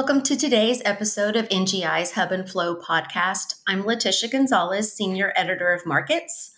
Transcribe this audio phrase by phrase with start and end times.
[0.00, 3.56] Welcome to today's episode of NGI's Hub and Flow podcast.
[3.68, 6.52] I'm Letitia Gonzalez, Senior Editor of Markets.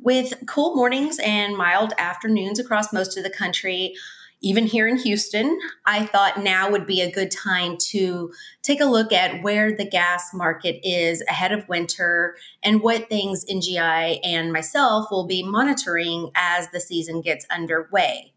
[0.00, 3.94] With cool mornings and mild afternoons across most of the country,
[4.40, 8.32] even here in Houston, I thought now would be a good time to
[8.64, 12.34] take a look at where the gas market is ahead of winter
[12.64, 18.34] and what things NGI and myself will be monitoring as the season gets underway.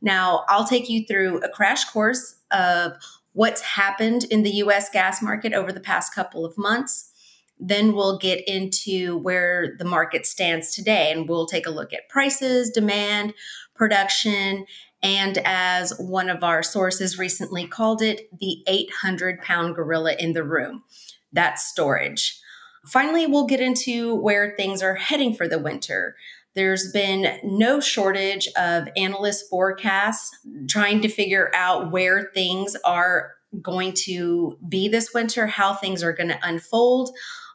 [0.00, 2.92] Now, I'll take you through a crash course of
[3.36, 7.12] what's happened in the US gas market over the past couple of months.
[7.60, 12.08] Then we'll get into where the market stands today and we'll take a look at
[12.08, 13.34] prices, demand,
[13.74, 14.64] production,
[15.02, 20.42] and as one of our sources recently called it, the 800 pound gorilla in the
[20.42, 20.84] room.
[21.30, 22.40] That's storage.
[22.86, 26.16] Finally, we'll get into where things are heading for the winter.
[26.56, 30.68] There's been no shortage of analyst forecasts mm.
[30.68, 36.12] trying to figure out where things are going to be this winter, how things are
[36.12, 37.10] going to unfold.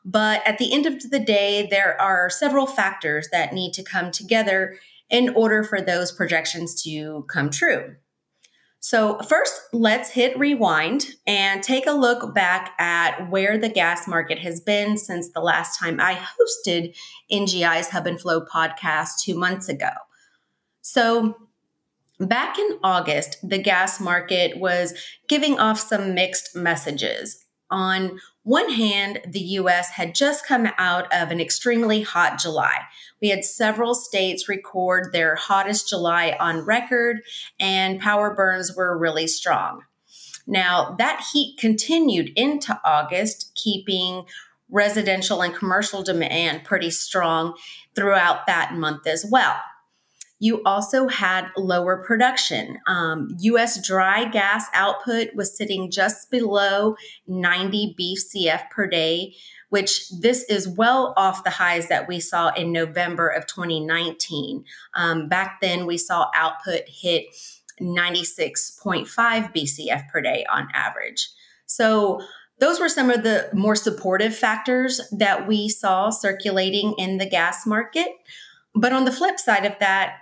[0.06, 4.12] But at the end of the day, there are several factors that need to come
[4.12, 4.78] together
[5.09, 7.95] in order for those projections to come true.
[8.84, 14.40] So, first, let's hit rewind and take a look back at where the gas market
[14.40, 16.96] has been since the last time I hosted
[17.32, 19.92] NGI's Hub and Flow podcast two months ago.
[20.82, 21.36] So,
[22.20, 24.96] back in August, the gas market was
[25.30, 27.46] giving off some mixed messages.
[27.70, 32.75] On one hand, the US had just come out of an extremely hot July.
[33.22, 37.22] We had several states record their hottest July on record,
[37.59, 39.84] and power burns were really strong.
[40.47, 44.25] Now, that heat continued into August, keeping
[44.69, 47.53] residential and commercial demand pretty strong
[47.95, 49.59] throughout that month as well.
[50.42, 52.80] You also had lower production.
[52.88, 56.96] Um, US dry gas output was sitting just below
[57.28, 59.35] 90 BCF per day,
[59.69, 64.66] which this is well off the highs that we saw in November of 2019.
[64.96, 67.25] Um, back then, we saw output hit
[67.79, 71.29] 96.5 BCF per day on average.
[71.68, 72.19] So,
[72.59, 77.66] those were some of the more supportive factors that we saw circulating in the gas
[77.66, 78.09] market.
[78.75, 80.18] But on the flip side of that,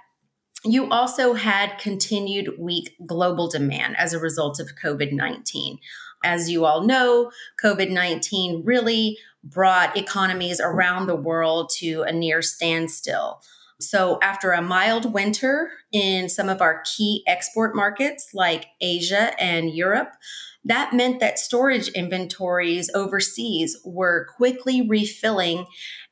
[0.63, 5.79] you also had continued weak global demand as a result of COVID 19.
[6.23, 7.31] As you all know,
[7.63, 13.41] COVID 19 really brought economies around the world to a near standstill.
[13.81, 19.73] So, after a mild winter in some of our key export markets like Asia and
[19.73, 20.11] Europe,
[20.65, 25.65] that meant that storage inventories overseas were quickly refilling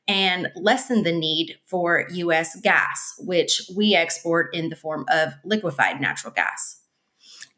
[0.08, 6.00] and lessen the need for US gas, which we export in the form of liquefied
[6.00, 6.80] natural gas.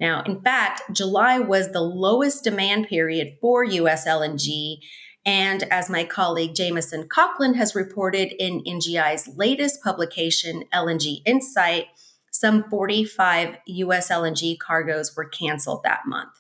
[0.00, 4.78] Now, in fact, July was the lowest demand period for US LNG.
[5.24, 11.86] And as my colleague Jamison Cocklin has reported in NGI's latest publication, LNG Insight,
[12.32, 16.39] some 45 US LNG cargoes were canceled that month.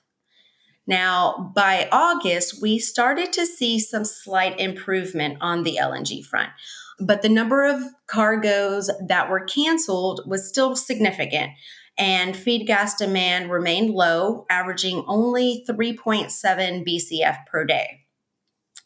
[0.90, 6.50] Now, by August, we started to see some slight improvement on the LNG front,
[6.98, 11.52] but the number of cargoes that were canceled was still significant.
[11.96, 18.00] And feed gas demand remained low, averaging only 3.7 BCF per day.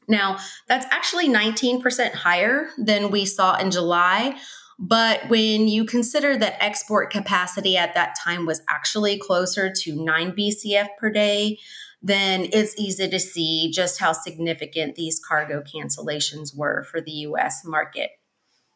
[0.07, 0.37] Now,
[0.69, 4.37] that's actually 19% higher than we saw in July.
[4.79, 10.33] But when you consider that export capacity at that time was actually closer to 9
[10.33, 11.61] BCF per day,
[12.05, 17.65] then it's easy to see just how significant these cargo cancellations were for the US
[17.65, 18.11] market.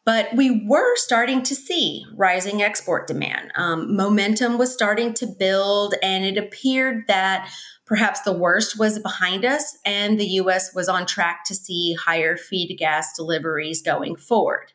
[0.03, 3.51] But we were starting to see rising export demand.
[3.53, 7.47] Um, momentum was starting to build, and it appeared that
[7.85, 12.35] perhaps the worst was behind us, and the US was on track to see higher
[12.35, 14.73] feed gas deliveries going forward.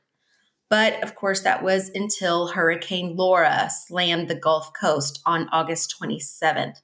[0.71, 6.77] But of course, that was until Hurricane Laura slammed the Gulf Coast on August 27th.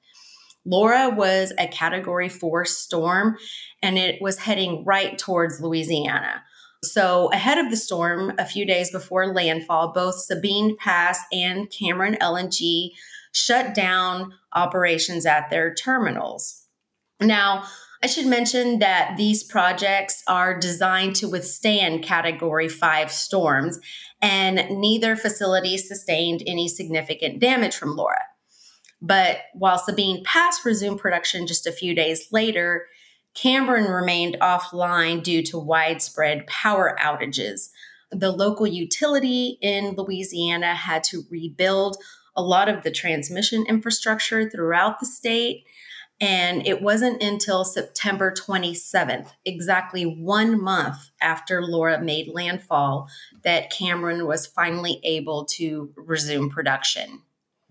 [0.64, 3.36] Laura was a category four storm
[3.82, 6.42] and it was heading right towards Louisiana.
[6.82, 12.16] So, ahead of the storm, a few days before landfall, both Sabine Pass and Cameron
[12.22, 12.92] LNG
[13.32, 16.66] shut down operations at their terminals.
[17.20, 17.64] Now,
[18.02, 23.78] I should mention that these projects are designed to withstand category five storms,
[24.22, 28.22] and neither facility sustained any significant damage from Laura.
[29.02, 32.86] But while Sabine Pass resumed production just a few days later,
[33.34, 37.70] Cameron remained offline due to widespread power outages.
[38.10, 41.96] The local utility in Louisiana had to rebuild
[42.36, 45.64] a lot of the transmission infrastructure throughout the state.
[46.20, 53.08] And it wasn't until September 27th, exactly one month after Laura made landfall,
[53.42, 57.22] that Cameron was finally able to resume production.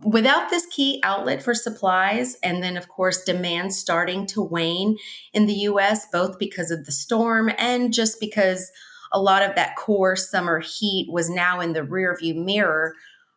[0.04, 4.98] Without this key outlet for supplies, and then, of course, demand starting to wane
[5.34, 8.72] in the US, both because of the storm and just because
[9.12, 12.96] a lot of that core summer heat was now in the rearview mirror,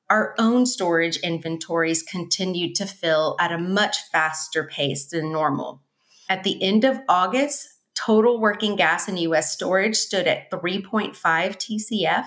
[0.08, 5.82] our own storage inventories continued to fill at a much faster pace than normal.
[6.28, 12.26] At the end of August, total working gas in US storage stood at 3.5 TCF,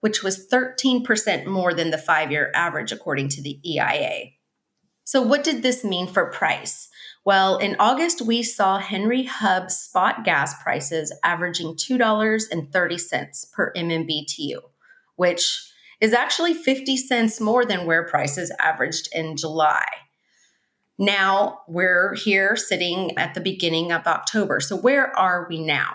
[0.00, 4.30] which was 13% more than the five year average, according to the EIA.
[5.04, 6.88] So, what did this mean for price?
[7.24, 14.58] Well, in August, we saw Henry Hub spot gas prices averaging $2.30 per MMBTU,
[15.16, 19.84] which is actually 50 cents more than where prices averaged in July.
[20.98, 24.60] Now we're here sitting at the beginning of October.
[24.60, 25.94] So, where are we now?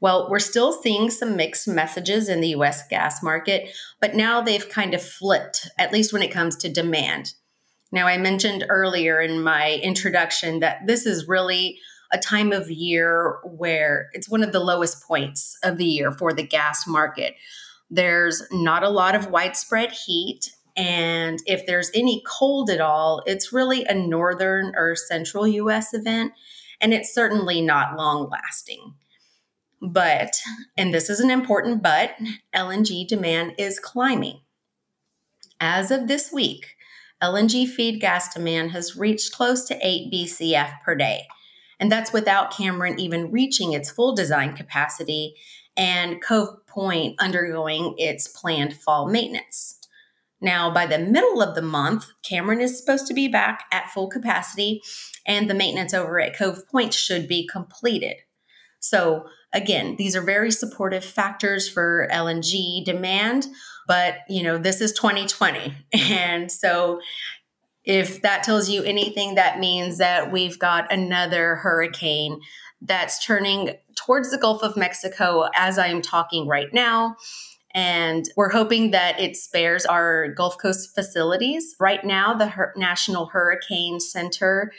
[0.00, 4.68] Well, we're still seeing some mixed messages in the US gas market, but now they've
[4.68, 7.32] kind of flipped, at least when it comes to demand.
[7.90, 11.78] Now, I mentioned earlier in my introduction that this is really
[12.12, 16.32] a time of year where it's one of the lowest points of the year for
[16.32, 17.34] the gas market.
[17.90, 20.50] There's not a lot of widespread heat.
[20.76, 26.32] And if there's any cold at all, it's really a northern or central US event.
[26.80, 28.94] And it's certainly not long lasting.
[29.80, 30.32] But,
[30.76, 32.16] and this is an important but,
[32.54, 34.40] LNG demand is climbing.
[35.60, 36.76] As of this week,
[37.22, 41.26] LNG feed gas demand has reached close to 8 BCF per day.
[41.80, 45.34] And that's without Cameron even reaching its full design capacity
[45.76, 49.78] and Cove Point undergoing its planned fall maintenance.
[50.40, 54.08] Now, by the middle of the month, Cameron is supposed to be back at full
[54.08, 54.82] capacity,
[55.26, 58.16] and the maintenance over at Cove Point should be completed.
[58.88, 63.46] So, again, these are very supportive factors for LNG demand,
[63.86, 65.74] but you know, this is 2020.
[65.92, 67.00] And so
[67.84, 72.40] if that tells you anything, that means that we've got another hurricane
[72.82, 77.16] that's turning towards the Gulf of Mexico as I am talking right now.
[77.74, 81.76] And we're hoping that it spares our Gulf Coast facilities.
[81.80, 84.72] Right now, the National Hurricane Center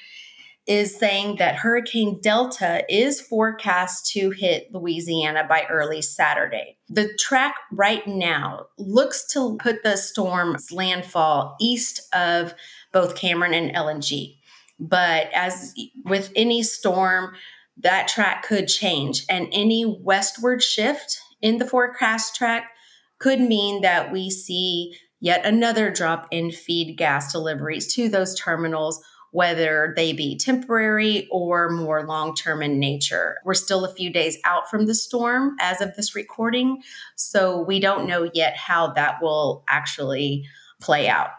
[0.70, 6.78] is saying that Hurricane Delta is forecast to hit Louisiana by early Saturday.
[6.88, 12.54] The track right now looks to put the storm's landfall east of
[12.94, 14.38] both Cameron and LNG.
[14.80, 15.74] But as
[16.06, 17.34] with any storm,
[17.78, 22.70] that track could change, and any westward shift in the forecast track
[23.18, 29.04] could mean that we see yet another drop in feed gas deliveries to those terminals
[29.32, 33.38] whether they be temporary or more long term in nature.
[33.46, 36.82] We're still a few days out from the storm as of this recording,
[37.16, 40.46] so we don't know yet how that will actually
[40.82, 41.30] play out.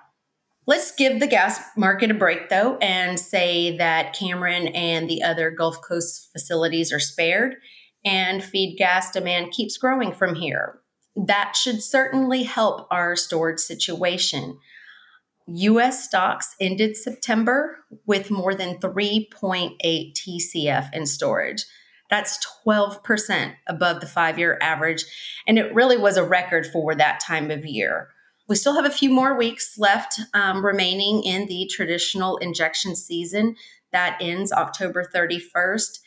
[0.66, 5.50] Let's give the gas market a break though and say that Cameron and the other
[5.50, 7.56] Gulf Coast facilities are spared
[8.04, 10.80] and feed gas demand keeps growing from here.
[11.16, 14.58] That should certainly help our storage situation.
[15.54, 21.64] US stocks ended September with more than 3.8 TCF in storage.
[22.08, 25.04] That's 12% above the five year average.
[25.46, 28.08] And it really was a record for that time of year.
[28.48, 33.54] We still have a few more weeks left um, remaining in the traditional injection season
[33.92, 36.00] that ends October 31st.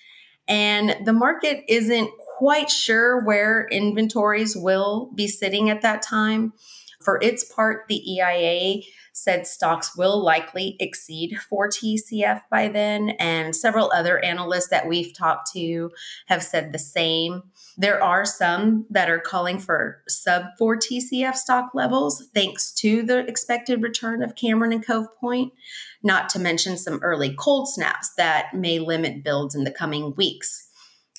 [0.47, 6.51] And the market isn't quite sure where inventories will be sitting at that time.
[7.03, 8.83] For its part, the EIA
[9.13, 13.11] said stocks will likely exceed 4 TCF by then.
[13.19, 15.91] And several other analysts that we've talked to
[16.27, 17.43] have said the same.
[17.77, 23.19] There are some that are calling for sub 4 TCF stock levels, thanks to the
[23.27, 25.53] expected return of Cameron and Cove Point,
[26.01, 30.69] not to mention some early cold snaps that may limit builds in the coming weeks.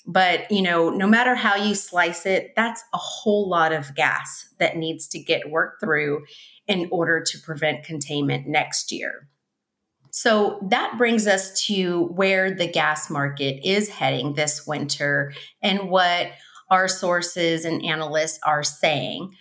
[0.07, 4.49] But, you know, no matter how you slice it, that's a whole lot of gas
[4.59, 6.25] that needs to get worked through
[6.67, 9.27] in order to prevent containment next year.
[10.11, 16.31] So that brings us to where the gas market is heading this winter and what
[16.69, 19.35] our sources and analysts are saying.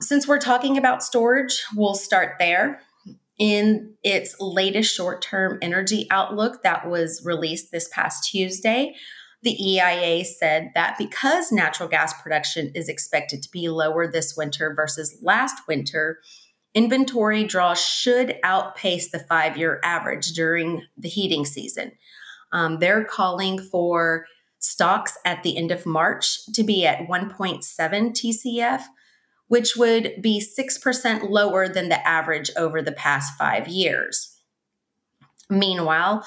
[0.00, 2.82] Since we're talking about storage, we'll start there.
[3.38, 8.94] In its latest short term energy outlook that was released this past Tuesday,
[9.44, 14.74] the EIA said that because natural gas production is expected to be lower this winter
[14.74, 16.20] versus last winter,
[16.74, 21.92] inventory draw should outpace the five year average during the heating season.
[22.52, 24.26] Um, they're calling for
[24.60, 28.82] stocks at the end of March to be at 1.7 TCF,
[29.48, 34.34] which would be 6% lower than the average over the past five years.
[35.50, 36.24] Meanwhile,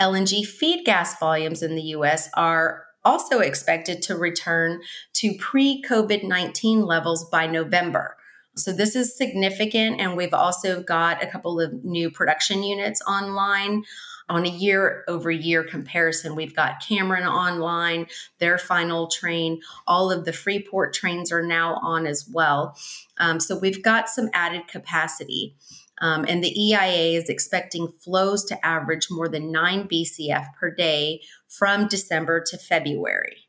[0.00, 4.80] LNG feed gas volumes in the US are also expected to return
[5.14, 8.16] to pre COVID 19 levels by November.
[8.56, 10.00] So, this is significant.
[10.00, 13.84] And we've also got a couple of new production units online.
[14.30, 18.06] On a year over year comparison, we've got Cameron online,
[18.38, 19.60] their final train.
[19.86, 22.74] All of the Freeport trains are now on as well.
[23.18, 25.56] Um, so, we've got some added capacity.
[26.04, 31.22] Um, and the EIA is expecting flows to average more than 9 BCF per day
[31.48, 33.48] from December to February.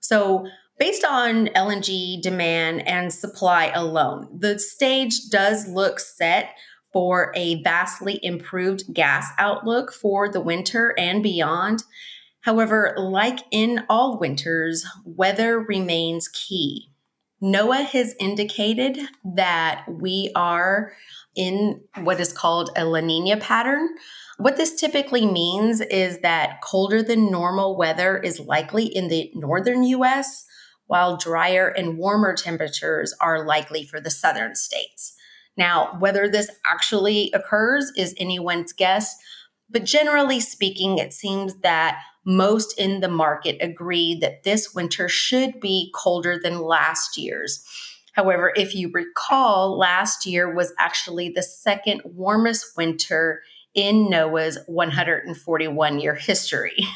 [0.00, 0.46] So,
[0.78, 6.50] based on LNG demand and supply alone, the stage does look set
[6.92, 11.82] for a vastly improved gas outlook for the winter and beyond.
[12.42, 16.89] However, like in all winters, weather remains key.
[17.42, 20.92] NOAA has indicated that we are
[21.34, 23.88] in what is called a La Nina pattern.
[24.36, 29.84] What this typically means is that colder than normal weather is likely in the northern
[29.84, 30.44] US,
[30.86, 35.14] while drier and warmer temperatures are likely for the southern states.
[35.56, 39.16] Now, whether this actually occurs is anyone's guess,
[39.68, 45.60] but generally speaking, it seems that most in the market agree that this winter should
[45.60, 47.64] be colder than last year's.
[48.12, 53.42] However, if you recall, last year was actually the second warmest winter
[53.74, 56.76] in NOAA's 141 year history.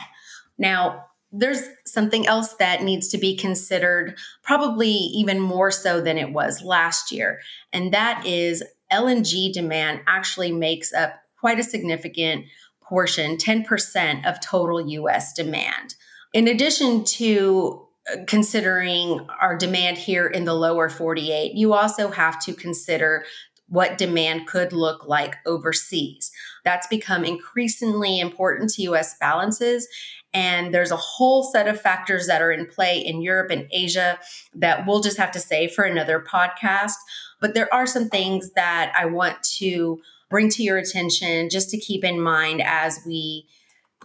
[0.56, 6.32] Now, there's something else that needs to be considered, probably even more so than it
[6.32, 7.40] was last year,
[7.72, 8.62] and that is
[8.92, 12.44] LNG demand actually makes up quite a significant
[12.88, 15.94] portion, 10% of total US demand.
[16.32, 22.38] In addition to uh, considering our demand here in the lower 48, you also have
[22.44, 23.24] to consider
[23.68, 26.30] what demand could look like overseas.
[26.64, 29.88] That's become increasingly important to US balances.
[30.34, 34.18] And there's a whole set of factors that are in play in Europe and Asia
[34.54, 36.94] that we'll just have to say for another podcast.
[37.40, 40.00] But there are some things that I want to
[40.34, 43.46] bring to your attention just to keep in mind as we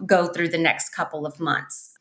[0.06, 1.98] go through the next couple of months.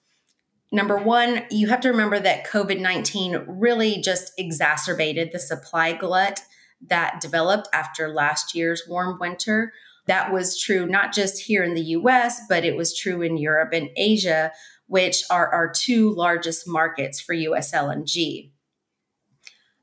[0.71, 6.41] Number one, you have to remember that COVID 19 really just exacerbated the supply glut
[6.79, 9.74] that developed after last year's warm winter.
[10.05, 13.74] That was true not just here in the US, but it was true in Europe
[13.74, 14.51] and Asia,
[14.86, 18.51] which are our two largest markets for US LNG.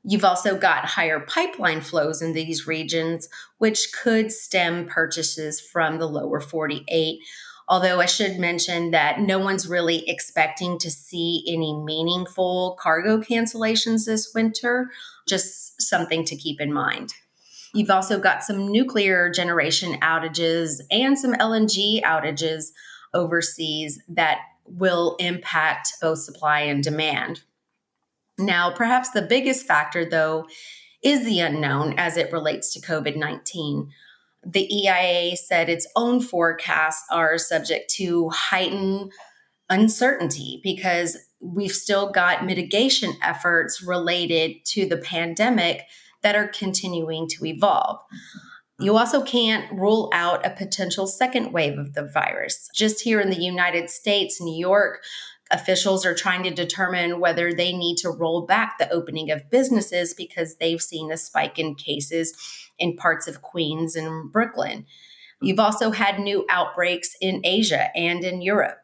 [0.07, 6.07] You've also got higher pipeline flows in these regions, which could stem purchases from the
[6.07, 7.19] lower 48,
[7.69, 14.05] Although I should mention that no one's really expecting to see any meaningful cargo cancellations
[14.05, 14.89] this winter,
[15.27, 17.13] just something to keep in mind.
[17.73, 22.67] You've also got some nuclear generation outages and some LNG outages
[23.13, 27.41] overseas that will impact both supply and demand.
[28.37, 30.47] Now, perhaps the biggest factor, though,
[31.03, 33.89] is the unknown as it relates to COVID 19
[34.45, 39.11] the EIA said its own forecasts are subject to heightened
[39.69, 45.83] uncertainty because we've still got mitigation efforts related to the pandemic
[46.23, 47.97] that are continuing to evolve.
[47.97, 48.83] Mm-hmm.
[48.83, 52.69] You also can't rule out a potential second wave of the virus.
[52.75, 55.01] Just here in the United States, New York,
[55.51, 60.13] officials are trying to determine whether they need to roll back the opening of businesses
[60.13, 62.33] because they've seen a spike in cases
[62.77, 64.85] in parts of Queens and Brooklyn.
[65.41, 68.77] You've also had new outbreaks in Asia and in Europe.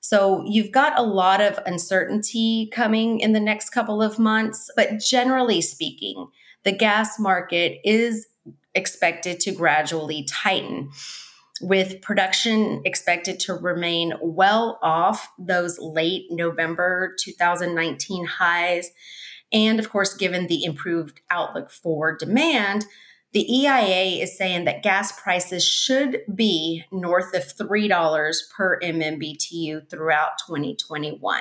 [0.00, 4.98] So you've got a lot of uncertainty coming in the next couple of months, but
[5.00, 6.28] generally speaking,
[6.62, 8.26] the gas market is
[8.74, 10.90] expected to gradually tighten
[11.64, 18.90] with production expected to remain well off those late November 2019 highs.
[19.52, 22.84] And of course, given the improved outlook for demand,
[23.32, 30.32] the EIA is saying that gas prices should be north of $3 per MMBTU throughout
[30.46, 31.40] 2021.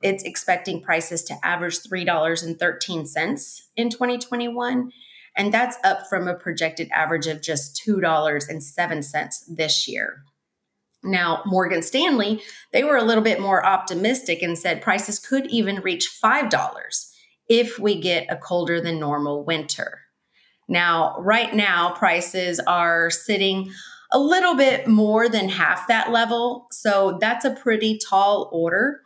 [0.00, 4.92] It's expecting prices to average $3.13 in 2021,
[5.38, 10.24] and that's up from a projected average of just $2.07 this year.
[11.04, 12.42] Now, Morgan Stanley,
[12.72, 17.12] they were a little bit more optimistic and said prices could even reach $5
[17.48, 20.00] if we get a colder than normal winter.
[20.68, 23.70] Now, right now, prices are sitting
[24.12, 26.66] a little bit more than half that level.
[26.72, 29.02] So that's a pretty tall order.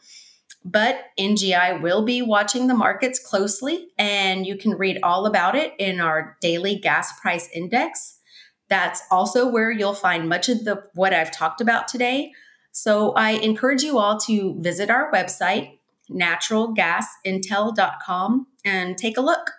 [0.65, 5.75] But NGI will be watching the markets closely, and you can read all about it
[5.79, 8.21] in our daily gas price index.
[8.69, 12.33] That's also where you'll find much of the what I've talked about today.
[12.71, 15.79] So I encourage you all to visit our website,
[16.11, 19.51] naturalgasintel.com, and take a look.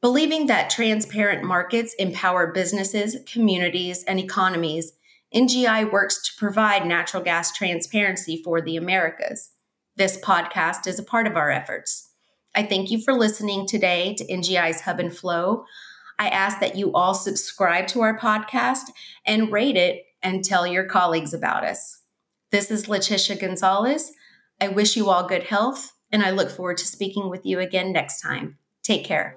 [0.00, 4.92] Believing that transparent markets empower businesses, communities, and economies,
[5.34, 9.50] NGI works to provide natural gas transparency for the Americas.
[9.98, 12.10] This podcast is a part of our efforts.
[12.54, 15.64] I thank you for listening today to NGI's Hub and Flow.
[16.20, 18.92] I ask that you all subscribe to our podcast
[19.26, 22.00] and rate it and tell your colleagues about us.
[22.52, 24.12] This is Letitia Gonzalez.
[24.60, 27.92] I wish you all good health, and I look forward to speaking with you again
[27.92, 28.56] next time.
[28.84, 29.36] Take care.